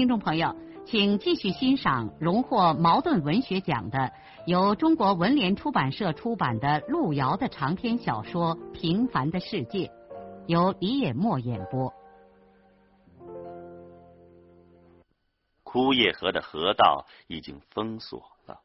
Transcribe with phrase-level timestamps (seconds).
[0.00, 4.10] 听众朋友，请继续欣赏荣获茅盾文学奖的、
[4.46, 9.88] 由中国文联出版社出版的路遥的长篇小说《平凡的世界》，
[10.46, 11.92] 由李野墨演播。
[15.62, 18.58] 枯叶河的河道已经封锁了，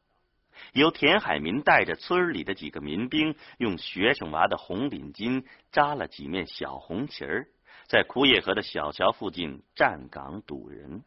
[0.71, 7.47] 由田海民带着村里的几个民兵，用学生娃的红领巾扎了几面小红旗儿，
[7.87, 11.03] 在枯叶河的小桥附近站岗堵人。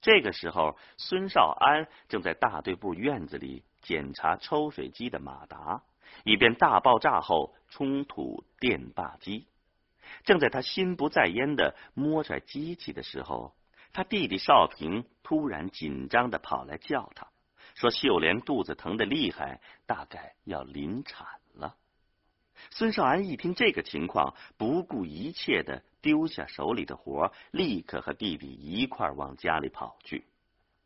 [0.00, 5.82] 这个时候，孙少安正在大队部院子里检查抽水机的马达，
[6.24, 9.48] 以便大爆炸后冲土电霸机。
[10.24, 13.54] 正在他心不在焉的摸着机器的时候，
[13.92, 17.26] 他弟弟少平突然紧张的跑来叫他，
[17.74, 21.76] 说秀莲肚子疼的厉害，大概要临产了。
[22.70, 25.82] 孙少安一听这个情况，不顾一切的。
[26.02, 30.24] 丢下手里的活，立刻和弟弟一块往家里跑去。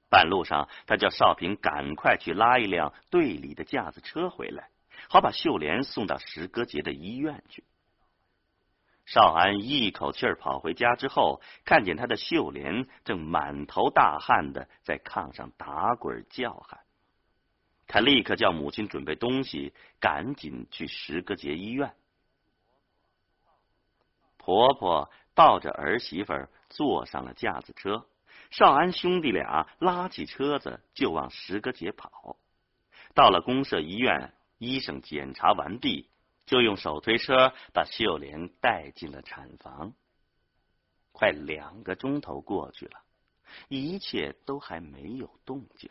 [0.09, 4.71] 半路上，他叫少平赶快去拉一辆队里的架子车回来，
[5.11, 7.65] 好把秀莲送到石歌节的医院去。
[9.05, 16.81] 少安一口气儿跑回家之后，看见他的秀莲正满头大汗的在炕上打滚叫喊，
[17.93, 21.93] 他立刻叫母亲准备东西，赶紧去石歌节医院。
[24.37, 26.33] 婆婆抱着儿媳妇
[26.69, 28.07] 坐上了架子车，
[28.53, 32.37] 少安兄弟俩拉起车子就往石歌节跑。
[33.13, 36.09] 到了公社医院，医生检查完毕，
[36.47, 39.95] 就用手推车把秀莲带进了产房。
[41.11, 43.03] 快两个钟头过去了，
[43.67, 45.91] 一切都还没有动静。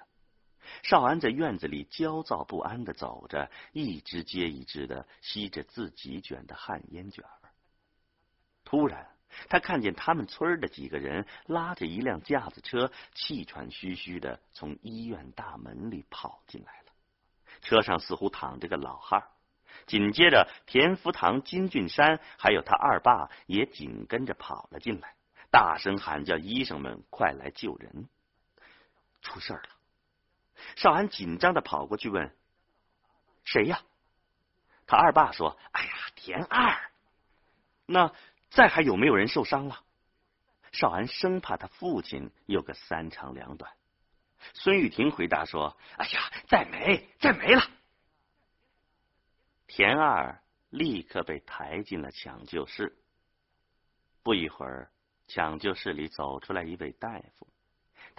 [0.84, 7.24] 少安在院子里焦躁不安的走着，一支接一支的吸着自己卷的旱烟卷。
[8.64, 9.08] 突然，
[9.48, 16.92] 他看见他们村的几个人拉着一辆架子车，气喘吁吁的从医院大门里跑进来了。
[17.62, 19.24] 车上似乎躺着个老汉
[19.86, 25.16] 紧接着，田福堂、金俊山还有他二爸也紧跟着跑了进来，
[25.52, 28.08] 大声喊叫医生们快来救人。
[29.22, 29.79] 出事了！
[30.76, 32.36] 少安紧张的跑过去问
[33.46, 33.82] ：“谁呀？”
[34.88, 36.92] 他二爸说：“哎呀，田二。”
[37.86, 38.14] 那。
[38.52, 39.84] 再还有没有人受伤了？
[40.72, 43.72] 少安生怕他父亲有个三长两短。
[44.56, 47.62] 孙玉婷回答说：“哎呀，再没，再没了。”
[49.70, 52.98] 田二立刻被抬进了抢救室。
[54.24, 54.90] 不一会儿，
[55.28, 57.48] 抢救室里走出来一位大夫，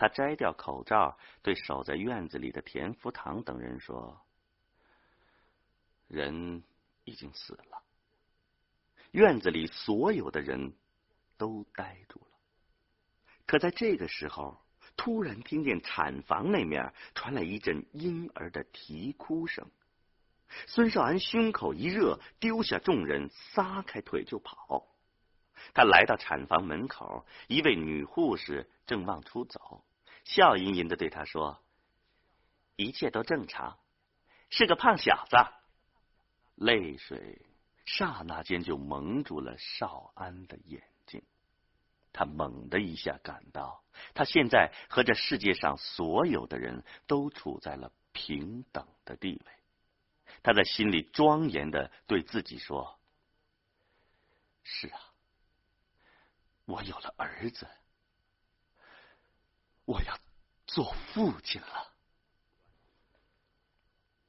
[0.01, 4.19] 他摘掉口罩，对守在院子里的田福堂等人说
[6.09, 6.65] ：“人
[7.05, 7.83] 已经死了。”
[9.13, 10.73] 院子里所有的人
[11.37, 12.39] 都呆住了。
[13.45, 14.57] 可在这个时候，
[14.97, 19.71] 突然听见产房那面传来一阵婴儿的啼哭声。
[20.67, 24.87] 孙少安胸口一热，丢下众人，撒开腿就跑。
[25.75, 29.85] 他来到产房门口，一位女护士正往出走，
[30.25, 31.63] 笑吟吟的对他说
[32.77, 33.79] ：“一切都正常，
[34.49, 35.37] 是个胖小子。”
[36.57, 37.47] 泪水。
[37.87, 41.25] 刹那间就蒙住了少安的眼睛，
[42.13, 43.83] 他猛的一下感到，
[44.15, 49.53] 他现在和这世界上所有的人都处在了平等的地位。
[50.45, 53.01] 他在心里庄严的对自己说
[54.63, 55.01] ：“是啊，
[56.67, 57.67] 我有了儿子，
[59.91, 60.19] 我要
[60.67, 61.93] 做父亲了。”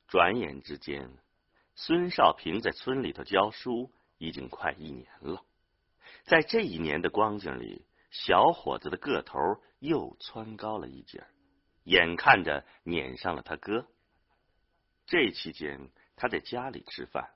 [0.09, 1.09] 转眼之间。
[1.73, 5.43] 孙少平在村里头教书已经快一年了，
[6.25, 9.39] 在这一年的光景里，小伙子的个头
[9.79, 11.23] 又蹿高了一截
[11.85, 13.87] 眼看着撵上了他哥。
[15.07, 17.33] 这期间他在家里吃饭，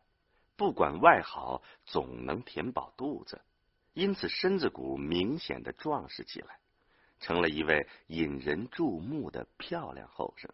[0.57, 3.41] 不管外好，总能填饱肚子，
[3.93, 6.59] 因此身子骨明显的壮实起来，
[7.25, 10.53] 成了一位引人注目的漂亮后生。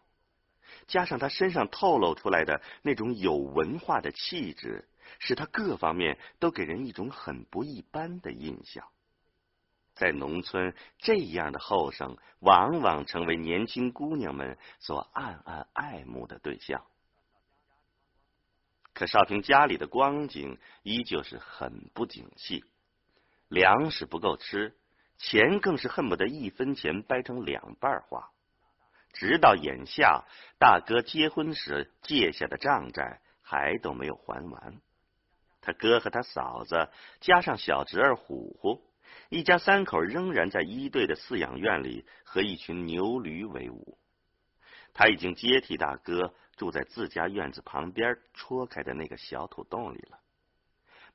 [0.87, 4.87] 加上他身上透露出来的那种有文化的气质，
[5.19, 8.87] 使他各方面都给人一种很不一般的印象。
[9.95, 16.85] 在农村，这样的后生往往成为年轻姑娘们所暗暗爱慕的对象。
[18.93, 22.63] 可少平家里的光景依旧是很不景气，
[23.49, 24.73] 粮食不够吃，
[25.23, 28.29] 钱更是恨不得一分钱掰成两半花。
[29.13, 30.25] 直到眼下，
[30.59, 34.81] 大哥结婚时借下的账债还都没有还完。
[35.61, 36.89] 他哥和他嫂子
[37.19, 38.81] 加上小侄儿虎虎，
[39.29, 43.97] 一家三口仍然在一队的饲养院里和一群牛驴为伍。
[44.93, 46.33] 他已经接替大哥。
[46.57, 50.19] 住在自家院子旁边戳开的那个小土洞里了。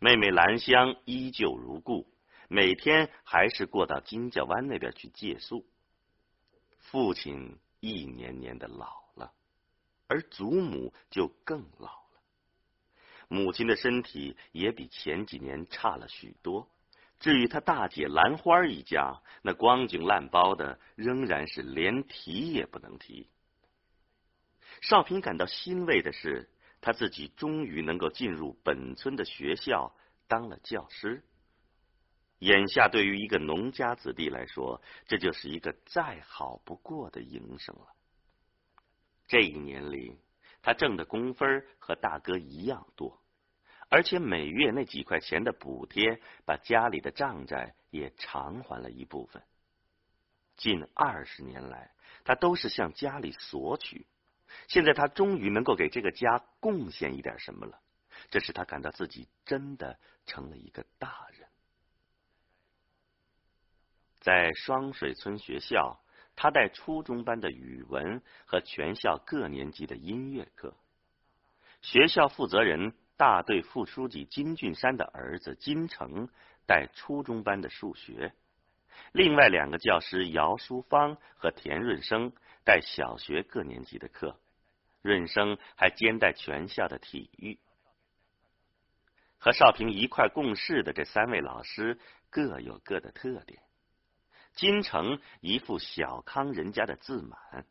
[0.00, 2.08] 妹妹兰香依旧如故，
[2.48, 5.66] 每天还是过到金角湾那边去借宿。
[6.78, 9.32] 父亲一年年的老了，
[10.06, 12.20] 而祖母就更老了。
[13.28, 16.70] 母亲的身体也比前几年差了许多。
[17.18, 23.30] 至于他大姐兰花一家，那光景烂包的，仍然是连提也不能提。
[24.82, 26.50] 少平感到欣慰的是，
[26.82, 29.96] 他自己终于能够进入本村的学校
[30.28, 31.24] 当了教师。
[32.38, 37.88] 眼下对于一个农家子弟来说，这就是一个再好不过的营生了。
[39.26, 40.18] 这一年里，
[40.62, 43.22] 他挣的工分和大哥一样多，
[43.88, 49.42] 而且每月那几块钱的补贴，把家里的账债也偿还了一部分。
[50.56, 51.92] 近二十年来，
[52.24, 54.06] 他都是向家里索取。
[54.68, 57.80] 现在他终于能够给这个家贡献一点什么了，
[58.30, 61.45] 这使他感到自己真的成了一个大人。
[64.26, 66.00] 在双水村学校，
[66.34, 70.74] 他带初中班的语文和全校各年级的音乐课。
[71.80, 76.28] 学校负责人大队副书记金俊山的儿子金成
[76.66, 78.32] 带初中班的数学，
[79.12, 82.32] 另外两个教师姚淑芳和田润生
[82.64, 84.36] 带小学各年级的课。
[85.02, 87.60] 润生还兼带全校的体育，
[89.38, 93.62] 和少平一块共事的这三位老师各有各的特点。
[94.56, 97.66] 金城一副小康人家的自满，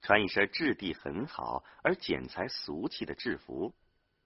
[0.00, 3.74] 穿一身质地很好而剪裁俗气的制服，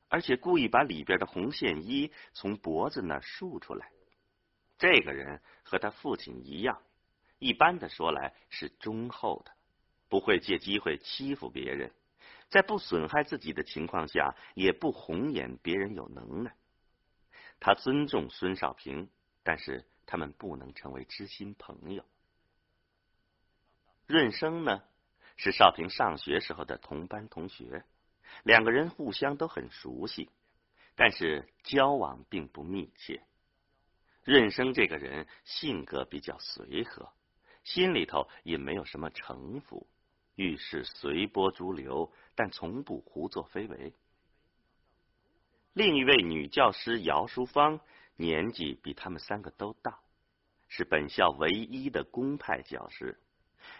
[0.08, 3.90] 而且故意把里边的红线衣从脖子那竖出来。
[4.76, 6.82] 这个人和他父亲一样，
[7.38, 9.52] 一般的说来是忠厚的，
[10.10, 11.90] 不会借机会欺负别人。
[12.50, 16.54] 在不损害自己的情况下，也不红眼别人有能耐。
[17.60, 19.08] 他尊重孙少平，
[19.42, 22.04] 但是他们不能成为知心朋友。
[24.06, 24.82] 润生呢，
[25.36, 27.84] 是少平上学时候的同班同学，
[28.42, 30.30] 两个人互相都很熟悉，
[30.94, 33.22] 但是交往并不密切。
[34.22, 37.12] 润生这个人性格比较随和，
[37.62, 39.86] 心里头也没有什么城府。
[40.36, 43.92] 遇事随波逐流，但从不胡作非为。
[45.72, 47.80] 另一位女教师姚淑芳
[48.16, 49.98] 年纪比他们三个都大，
[50.68, 53.18] 是本校唯一的公派教师。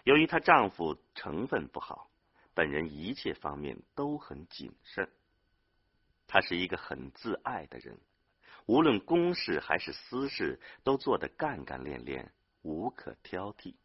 [0.03, 2.09] 由于她丈夫成分不好，
[2.53, 5.09] 本人一切方面都很谨慎。
[6.27, 7.99] 她是一个很自爱的人，
[8.65, 13.75] 无论公事还是私事，都做得干干练练，无可挑剔。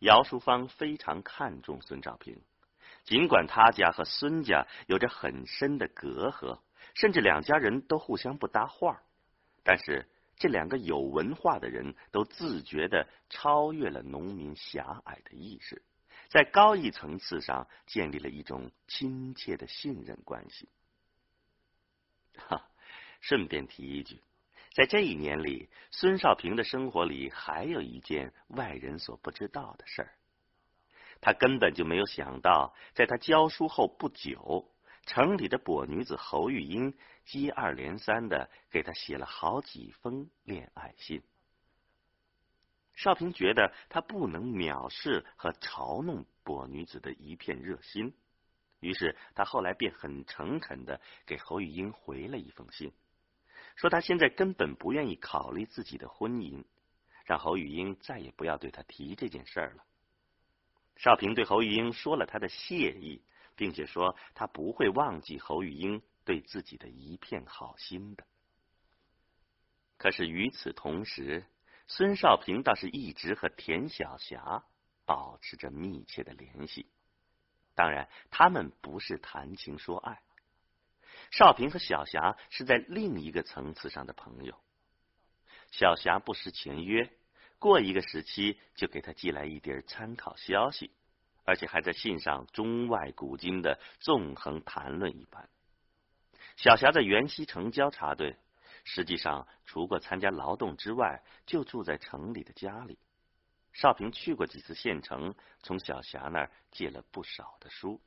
[0.00, 2.42] 姚淑芳非常看重孙兆平，
[3.04, 6.58] 尽管他家和孙家有着很深的隔阂，
[6.96, 9.02] 甚至两家人都互相不搭话，
[9.62, 15.82] 但是这两个有文化的人都自觉的超越了农民狭隘的意识，
[16.30, 20.70] 在高一层次上建立了一种亲切的信任关系。
[22.48, 22.66] 哈，
[23.20, 24.22] 顺便提一句。
[24.72, 30.14] 在这一年里，孙少平的生活里还有一件外人所不知道的事儿。
[31.20, 34.70] 他根本就没有想到，在他教书后不久，
[35.06, 36.92] 城里的跛女子侯玉英
[37.24, 41.22] 接二连三的给他写了好几封恋爱信。
[42.94, 48.14] 少平觉得他不能藐视和嘲弄跛女子的一片热心，
[48.80, 52.92] 于是他后来便很诚恳的给侯玉英回了一封信。
[53.76, 56.64] 说他现在根本不愿意考虑自己的婚姻，
[57.26, 59.84] 让侯玉英再也不要对他提这件事儿了。
[60.96, 63.22] 少平对侯玉英说了他的谢意，
[63.56, 68.24] 并且说他不会忘记侯玉英对自己的一片好心的。
[69.96, 71.46] 可是与此同时，
[71.88, 74.64] 孙少平倒是一直和田晓霞
[75.04, 76.86] 保持着密切的联系。
[77.74, 80.20] 当然，他们不是谈情说爱。
[81.30, 84.60] 少平和小霞是在另一个层次上的朋友。
[85.72, 87.10] 小霞不识前约，
[87.58, 90.90] 过一个时期就给他寄来一叠参考消息，
[91.46, 95.48] 而且还在信上中外古今的纵横谈论一番。
[96.56, 98.36] 小霞在元溪城郊插队，
[98.84, 102.98] 实际上除过参加劳动之外，就住在城里的家里。
[103.72, 108.00] 少平去过几次县城，从小霞那儿借了不少的书。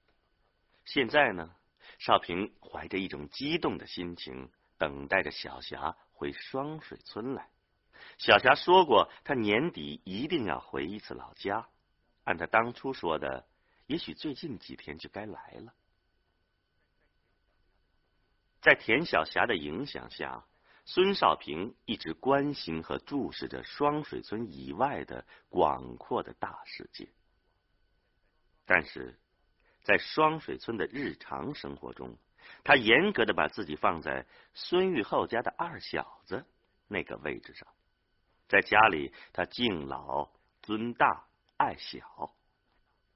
[0.84, 1.56] 现在呢，
[2.00, 7.48] 少平怀着一种激动的心情，等待着小霞回双水村来。
[8.18, 11.70] 小霞说过，她年底一定要回一次老家。
[12.30, 13.48] 按他当初说的，
[13.88, 15.74] 也许最近几天就该来了。
[18.62, 20.46] 在田小霞的影响下。
[20.86, 27.08] 孙少平一直关心和注视着双水村以外的广阔的大世界，
[28.66, 29.20] 但是
[29.84, 32.18] 在双水村的日常生活中，
[32.64, 36.44] 他严格的把自己放在孙玉厚家的二小子
[36.88, 37.68] 那个位置上。
[38.48, 40.28] 在家里，他敬老
[40.64, 41.28] 尊大
[41.60, 42.34] 爱小；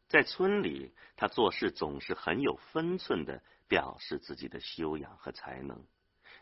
[0.10, 5.82] 在村里，他做事总是很有分寸的，表示自己的修养和才能。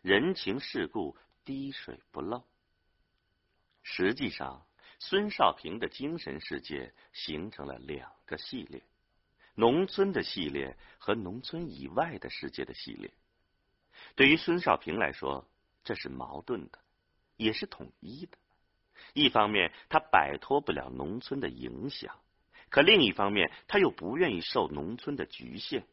[0.02, 1.16] 人情世故
[1.46, 2.44] 滴水不漏。
[3.84, 4.66] 实际上，
[4.98, 8.82] 孙少平的精神世界形成了两个系列：
[9.54, 13.14] 农村的系列和农村以外的世界的系列。
[14.16, 15.48] 对于孙少平来说，
[15.84, 16.80] 这是矛盾的，
[17.38, 18.40] 也是统一的。
[19.14, 22.12] 一方面，他摆脱不了农村的影响；
[22.70, 25.86] 可另一方面，他又不愿意受农村的局限。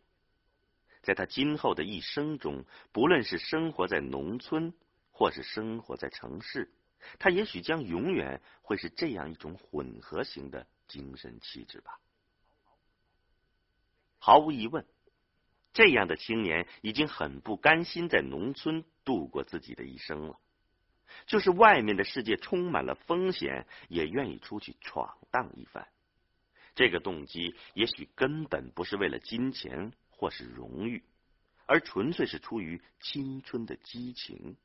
[1.03, 4.75] 在他今后的一生中，不论是生活在农村，
[5.11, 6.71] 或是生活在城市，
[7.19, 11.99] 他也许将永远会是这样一种混合型的精神气质吧。
[14.19, 14.85] 毫无疑问，
[15.73, 20.39] 这样的青年已经很不甘心在农村度过自己的一生了。
[21.27, 25.89] 就是外面的世界充满了风险，也愿意出去闯荡一番。
[26.75, 29.93] 这个动机也许根本不是为了金钱。
[30.21, 31.05] 或是荣誉，
[31.67, 34.57] 而纯粹是出于青春的激情。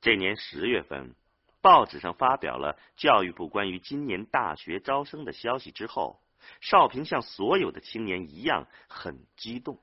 [0.00, 1.14] 这年十月份，
[1.60, 6.18] 报纸上发表了教育部关于今年大学招生的消息之后，
[6.62, 9.78] 少平像所有的青年一样很激动，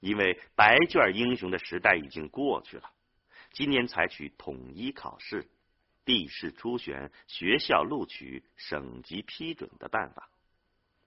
[0.00, 2.90] 因为白卷英雄的时代已经过去了。
[3.52, 5.48] 今年采取统一考试、
[6.04, 10.30] 地市初选、学校录取、省级批准的办法。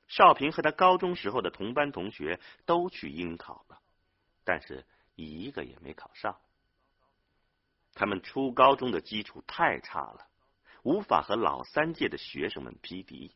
[0.07, 3.79] 少平和他高中时候的同班同学都去应考了，
[4.43, 6.37] 但是一个也没考上。
[7.93, 10.27] 他们初高中的基础太差了，
[10.83, 13.35] 无法和老三届的学生们匹敌，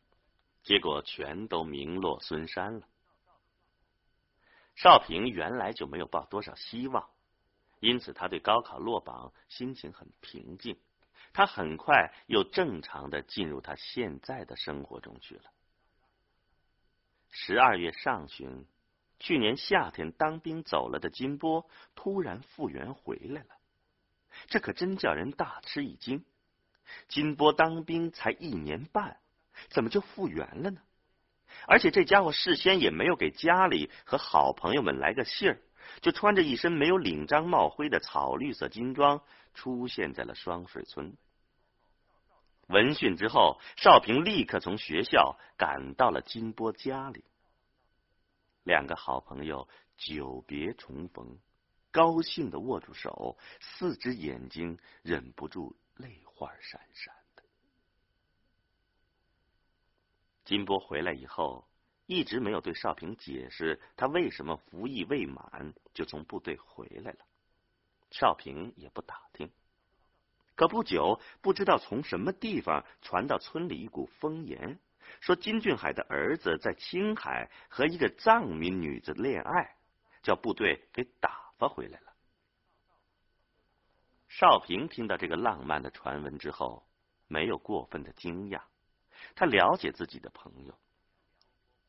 [0.62, 2.88] 结果全都名落孙山了。
[4.76, 7.10] 少平原来就没有抱多少希望，
[7.80, 10.78] 因此他对高考落榜心情很平静。
[11.32, 15.44] 他很快又正常的进入他现在的生活中去了。
[17.30, 18.66] 十二月上旬，
[19.18, 23.56] 去年夏天当兵走了的金波突然复员回来了，
[24.46, 26.24] 这可真叫人大吃一惊。
[27.08, 29.18] 金波当兵才一年半，
[29.68, 30.80] 怎么就复员了呢？
[31.66, 35.60] 而且这家伙事先也没有给家里和好朋友们来个信儿，
[36.00, 39.22] 就穿着一身没有领章帽徽的草绿色军装
[39.54, 41.16] 出现在了双水村。
[42.68, 47.24] 闻讯之后，少平立刻从学校赶到了金波家里。
[48.64, 51.38] 两个好朋友久别重逢，
[51.92, 57.44] 高兴的握住手，四只眼睛忍不住泪花闪闪的。
[60.46, 61.68] 金波回来以后，
[62.06, 67.18] 一直没有对少平解释他为什么服役未满就从部队回来了，
[68.12, 69.50] 少平也不打听。
[70.54, 74.78] 可不久，不知道从什么地方传到村里一股风言，
[75.20, 79.76] 说金俊海的儿子在青海和一个藏民女子恋爱，
[80.22, 82.12] 叫部队给打发回来了。
[84.28, 86.86] 少平听到这个浪漫的传闻之后，
[87.26, 88.62] 没有过分的惊讶，
[89.34, 90.78] 他了解自己的朋友。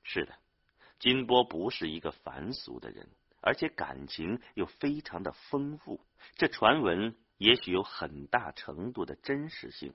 [0.03, 0.33] 是的，
[0.99, 3.09] 金波不是一个凡俗的人，
[3.41, 5.99] 而且感情又非常的丰富。
[6.35, 7.15] 这传闻。
[7.39, 9.93] 也许有很大程度的真实性，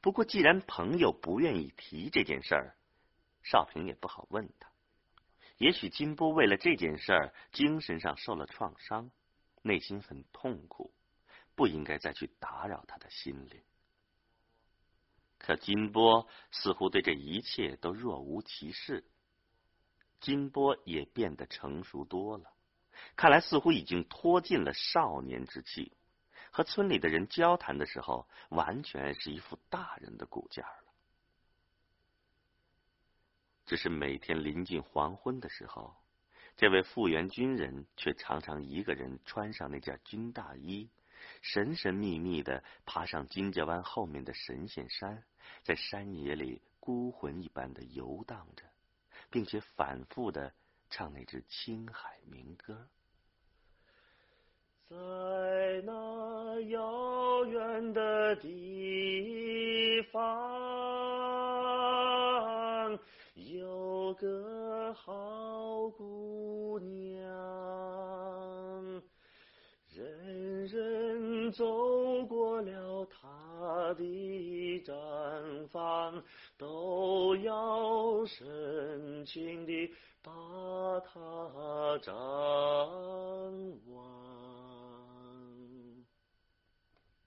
[0.00, 2.74] 不过既然朋友不愿意提这件事儿，
[3.42, 4.70] 少平也不好问他。
[5.58, 9.10] 也许金波为了这件事儿精神上受了创伤，
[9.60, 10.90] 内心很痛苦，
[11.54, 13.60] 不应该再去打扰他的心灵。
[15.38, 19.04] 可金波似乎对这一切都若无其事。
[20.20, 22.52] 金波也变得成熟多了，
[23.14, 25.92] 看来似乎已经脱尽了少年之气。
[26.50, 30.84] 和村里的人交谈的时候，完全是一副大人的骨架了。
[33.64, 35.94] 只是每天临近黄昏的时候，
[36.56, 40.88] 这位复员军人却常常一个人穿上那件军大衣，
[41.50, 45.24] 神神秘秘的爬上金家湾后面的神仙山，
[45.62, 48.64] 在山野里孤魂一般的游荡着，
[49.30, 50.52] 并且反复的
[50.90, 52.86] 唱那支青海民歌。
[54.90, 54.96] 在
[55.86, 60.57] 那遥远的地方，
[71.50, 74.04] 走过了他的
[74.84, 76.22] 毡房，
[76.56, 80.30] 都要深情地把
[81.00, 82.12] 她张
[83.92, 84.28] 望。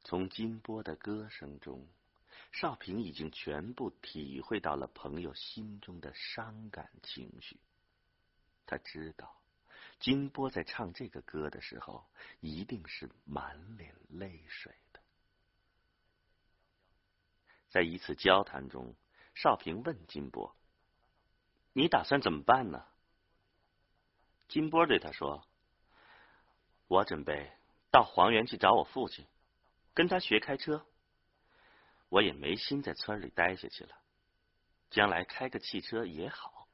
[0.03, 1.87] 从金波的歌声中，
[2.51, 7.57] 少平已经全部体会到了朋友心中的伤感情绪。
[8.65, 9.40] 他知道，
[10.01, 12.05] 金波在唱这个歌的时候，
[12.41, 14.99] 一定是满脸泪水的。
[17.69, 18.95] 在一次交谈中，
[19.35, 20.55] 少平问金波
[21.71, 22.85] ：“你打算怎么办呢？”
[24.49, 25.47] 金波对他说
[26.89, 27.51] ：“我准备
[27.91, 29.25] 到黄原去找我父亲。”
[29.93, 30.85] 跟他学开车，
[32.09, 33.95] 我也没心在村里待下去了。
[34.89, 36.67] 将来开个汽车也好，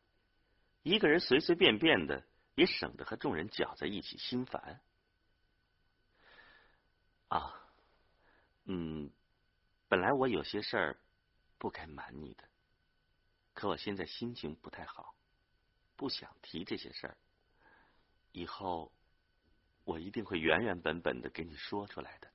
[0.84, 2.27] 一个人随随便便的
[2.58, 4.82] 也省得和众人搅在一起心烦。
[7.28, 7.70] 啊，
[8.66, 9.12] 嗯，
[9.88, 11.00] 本来我有些事儿
[11.60, 12.44] 不该瞒你的，
[13.54, 15.14] 可我现在心情不太好，
[15.96, 17.18] 不想提这些事儿。
[18.32, 18.92] 以后
[19.84, 22.32] 我一定会原原本本的给你说出来的。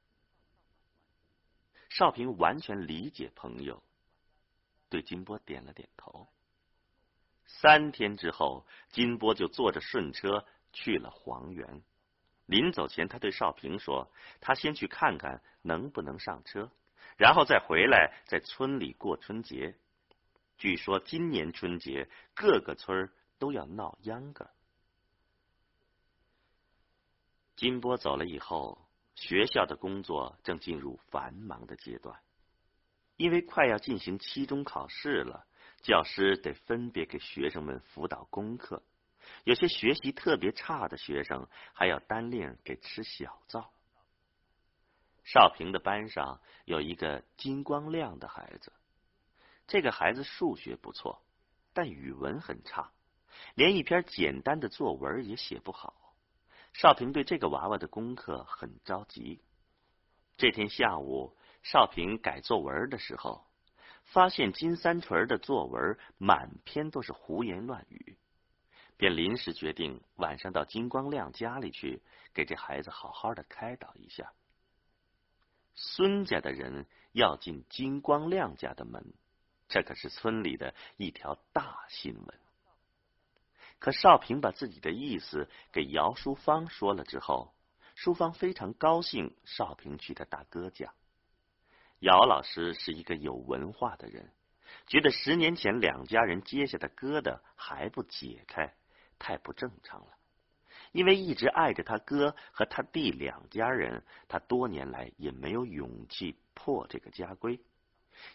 [1.88, 3.82] 少平完全理解朋友，
[4.88, 6.28] 对金波点了点头。
[7.46, 11.82] 三天之后，金波就坐着顺车去了黄原。
[12.46, 16.70] 临走前，他对少平说：“他先去看看能不能上车，
[17.16, 19.76] 然后再回来在村里过春节。
[20.58, 24.50] 据说今年春节各个村都要闹秧歌。”
[27.56, 28.78] 金波走了以后。
[29.14, 32.18] 学校的工作正进入繁忙的阶段，
[33.16, 35.46] 因为快要进行期中考试了，
[35.82, 38.82] 教师得分别给学生们辅导功课。
[39.44, 43.72] 有些学习特别差的学生还要单另给吃小灶。
[45.24, 48.72] 少平的班上有一个金光亮的孩子，
[49.66, 51.22] 这个孩子数学不错，
[51.72, 52.90] 但语文很差，
[53.54, 56.14] 连一篇简单的作文也写不好。
[56.72, 59.40] 少平对这个娃娃的功课很着急。
[60.36, 63.46] 这天下午，少平改作文的时候，
[64.12, 68.18] 发现金三锤的作文满篇都是胡言乱语，
[68.98, 72.02] 便临时决定晚上到金光亮家里去，
[72.34, 74.32] 给这孩子好好的开导一下。
[75.74, 79.14] 孙家的人要进金光亮家的门，
[79.66, 82.38] 这可是村里的一条大新闻。
[83.78, 87.54] 可少平把自己的意思给姚淑芳说了之后，
[87.94, 90.92] 淑芳非常高兴少平去他大哥家。
[92.02, 94.32] 姚老师是一个有文化的人，
[94.88, 98.74] 觉得十年前两家人结下的疙瘩还不解开，
[99.20, 100.08] 太不正常了。
[100.90, 107.60] 因为一直爱着他哥和他弟两家人，他多年来也没有勇气破这个家规。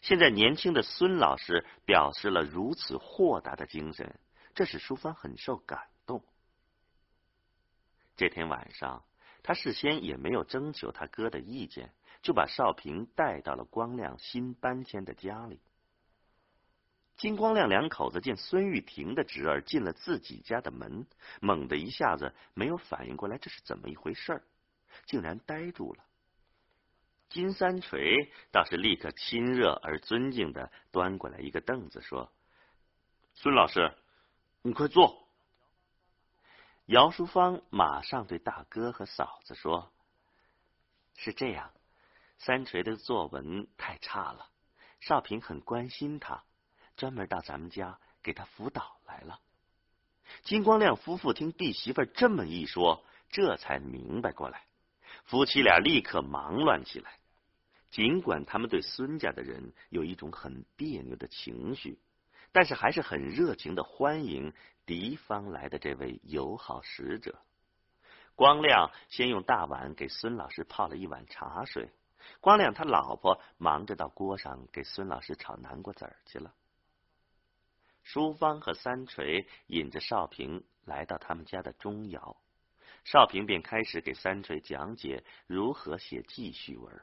[0.02, 4.18] 现在年轻的孙老师表示了如此豁达的精神。
[4.56, 6.24] 这使淑芳很受感动。
[8.16, 9.04] 这天晚上，
[9.44, 11.94] 他事先也没有征求他哥的意见，
[12.28, 15.62] 就把少平带到了光亮新搬迁的家里。
[17.16, 21.08] 金光亮两口子见孙玉婷的侄儿进了自己家的门，
[21.40, 24.44] 猛地一下子没有反应过来这是怎么一回事儿，
[25.06, 26.04] 竟然呆住了。
[27.30, 32.30] 金三锤倒是立刻亲热而尊敬的端过来一个凳子，说
[33.36, 33.96] ：“孙老师。”
[34.64, 35.26] 你快坐。
[36.88, 39.94] 姚淑芳马上对大哥和嫂子说
[41.16, 41.72] ：“是这样，
[42.38, 44.50] 三锤的作文太差了，
[45.00, 46.44] 少平很关心他，
[46.96, 49.40] 专门到咱们家给他辅导来了。”
[50.44, 54.64] 金光亮夫妇听弟媳妇这么一说，这才明白过来，
[55.26, 57.18] 夫妻俩立刻忙乱起来。
[57.90, 62.00] 尽管他们对孙家的人有一种很别扭的情绪。
[62.54, 64.54] 但是还是很热情的欢迎
[64.86, 67.40] 敌方来的这位友好使者。
[68.36, 71.92] 光亮先用大碗给孙老师泡了一碗茶水，
[72.40, 76.54] 光亮他老婆忙着到锅上给孙老师炒南瓜子儿去了。
[78.04, 82.38] 淑芳和三锤引着少平来到他们家的钟窑，
[83.04, 87.02] 少平便开始给三锤讲解如何写记叙文。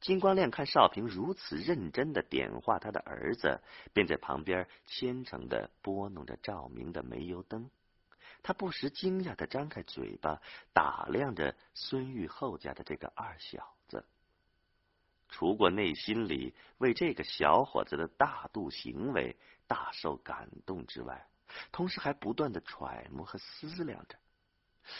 [0.00, 3.60] 金光亮看少平如此认真的点化他的儿子，
[3.92, 7.70] 便在旁边虔诚的拨弄着照明的煤油灯。
[8.42, 10.40] 他不时惊讶的张开嘴巴，
[10.72, 13.76] 打量着孙玉厚家的这个二小。
[15.30, 21.28] 除过内心里为这个小伙子的大度行为大受感动之外，
[21.72, 24.18] 同时还不断的揣摩和思量着，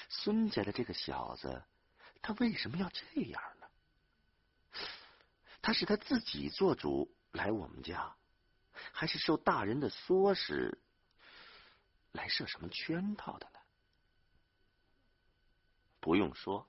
[0.08, 1.62] 孙家的这个小子，
[2.22, 3.66] 他为什么要这样呢？
[5.62, 8.16] 他是他自己做主来我们家，
[8.92, 10.78] 还是受大人的唆使
[12.12, 13.58] 来设什么圈套的呢？
[16.00, 16.66] 不用说，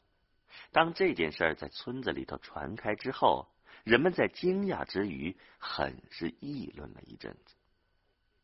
[0.71, 3.47] 当这件事在村子里头传开之后，
[3.83, 7.55] 人们在惊讶之余，很是议论了一阵子。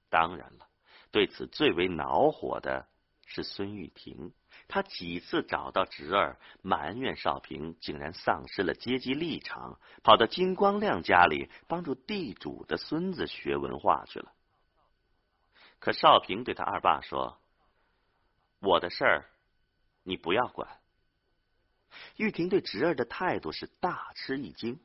[0.10, 0.68] 当然了，
[1.12, 2.88] 对此最为恼火的
[3.26, 4.34] 是孙玉婷。
[4.68, 14.34] 她几次找到侄儿，埋怨少平竟然丧失了阶级立场，跑到金光亮家里帮助地主的孙子学文化去了。
[15.80, 17.38] 可少平对他二爸说
[18.60, 19.30] ：“我的事儿，
[20.04, 20.68] 你不要管。”
[22.16, 24.80] 玉婷对侄儿的态度是大吃一惊，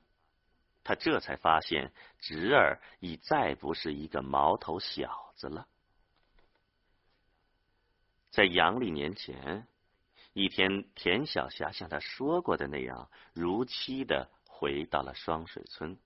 [0.84, 5.66] 他这才发现侄儿已再不是一个毛头小子了。
[8.30, 9.66] 在阳历年前。
[10.34, 15.98] 一天，田小霞像她说过的那样，如期的回到了双水村。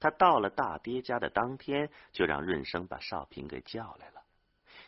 [0.00, 4.23] 他到了大爹家的当天，就让润生把少平给叫来了。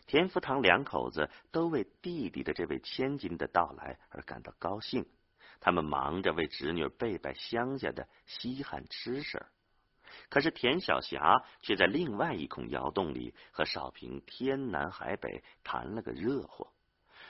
[0.06, 5.04] 田福堂两口子都为弟弟的这位千金的到来而感到高兴，
[5.60, 9.44] 他们忙着为侄女备摆乡下的稀罕吃食。
[10.28, 16.68] 可是田小霞却在另外一孔窑洞里和少平天南海北谈了个热乎。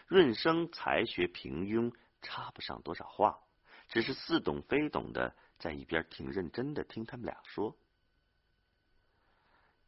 [0.06, 3.40] 润生才学平庸，插不上多少话，
[3.88, 7.76] 只是似懂非懂的在一边挺认真的听他们俩说。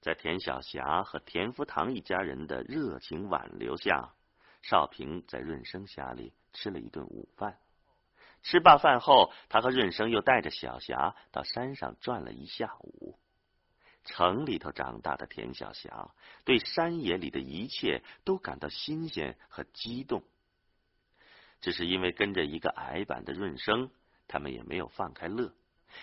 [0.01, 4.15] 在田小霞和田福堂一家人的热情挽留下，
[4.63, 7.59] 少平在润生家里吃了一顿午饭。
[8.43, 13.19] 吃罢饭后，他和润生又带着小霞到山上转了一下午。
[14.05, 20.23] 城里头长大的田小霞，对山野里的一切都感到新鲜和激动。
[21.61, 23.91] 只是因为跟着一个矮板的润生，
[24.29, 25.53] 他们也没有放开乐。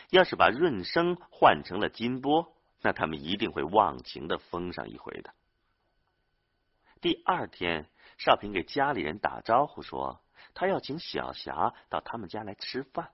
[0.09, 2.54] 要是把润生换成了金波，
[2.85, 5.33] 那他们一定会忘情的疯上一回的。
[7.01, 10.21] 第二天，少平给家里人打招呼说，
[10.53, 13.09] 他要请小霞到他们家来吃饭。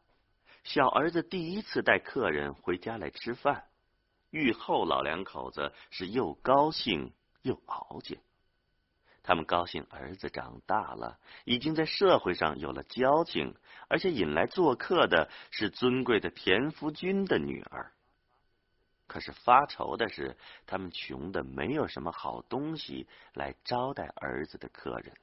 [0.66, 3.64] 小儿子第一次带客人回家来吃饭。
[4.30, 8.20] 玉厚老两口子是又高兴又熬劲，
[9.24, 13.56] 他们高兴儿子长大了，已经在社会上有了交情，
[13.88, 17.94] 而且引来做客的是尊贵的田福军的女儿。
[19.12, 25.14] 可是发愁的是，他们穷的没有什么好东西来招待儿子的客人。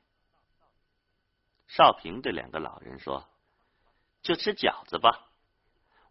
[1.68, 3.26] 少平对两个老人说
[4.20, 5.30] ：“就吃饺子吧，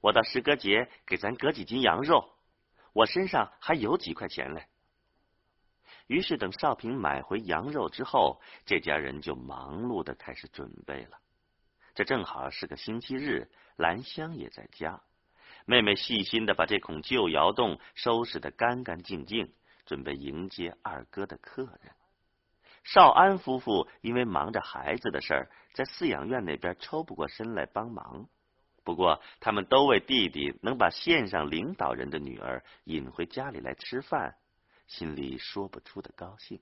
[0.01, 2.33] 我到诗歌节给咱割几斤羊肉。”
[2.93, 4.65] 我身上还有几块钱嘞。
[6.07, 11.19] 于是等少平买回羊肉之后，这家人就忙碌的开始准备了。
[11.93, 14.99] 这正好是个星期日，兰香也在家。
[15.69, 19.53] 妹妹细心的把这孔旧窑洞收拾的干干净净，
[19.85, 21.91] 准备迎接二哥的客人。
[22.85, 28.29] 少安夫妇因为忙着孩子的事儿，在饲养院那边抽不过身来帮忙。
[28.85, 34.37] 不过，他们都为弟弟能把县上领导人的女儿引回家里来吃饭，
[34.87, 36.61] 心里说不出的高兴。